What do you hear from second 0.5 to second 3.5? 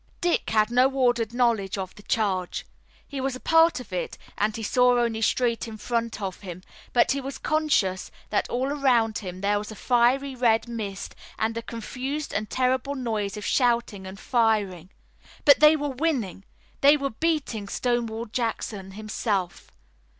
no ordered knowledge of the charge. He was a